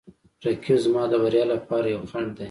[0.45, 2.39] رقیب زما د بریا لپاره یو خنډ دی